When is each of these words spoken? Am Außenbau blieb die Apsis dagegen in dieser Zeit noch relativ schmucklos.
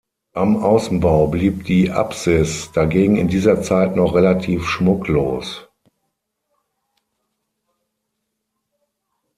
Am 0.33 0.57
Außenbau 0.57 1.27
blieb 1.27 1.65
die 1.65 1.91
Apsis 1.91 2.71
dagegen 2.73 3.17
in 3.17 3.27
dieser 3.27 3.61
Zeit 3.61 3.95
noch 3.95 4.15
relativ 4.15 4.65
schmucklos. 4.67 5.67